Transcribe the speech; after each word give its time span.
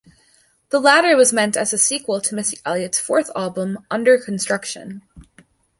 The 0.69 0.79
latter 0.79 1.15
was 1.15 1.31
meant 1.31 1.55
as 1.55 1.73
a 1.73 1.77
sequel 1.77 2.19
to 2.21 2.33
Missy 2.33 2.57
Elliott's 2.65 2.99
fourth 2.99 3.29
album 3.35 3.85
"Under 3.91 4.17
Construction". 4.17 5.03